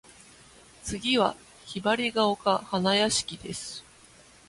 [0.83, 1.35] 次は
[1.71, 3.83] 雲雀丘花屋敷（ひばりがおかはなやしき）です。